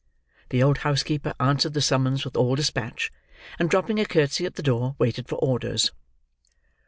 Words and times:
The 0.49 0.63
old 0.63 0.79
housekeeper 0.79 1.35
answered 1.39 1.73
the 1.75 1.79
summons 1.81 2.25
with 2.25 2.35
all 2.35 2.55
dispatch; 2.55 3.11
and 3.59 3.69
dropping 3.69 3.99
a 3.99 4.05
curtsey 4.07 4.47
at 4.47 4.55
the 4.55 4.63
door, 4.63 4.95
waited 4.97 5.27
for 5.29 5.35
orders. 5.35 5.91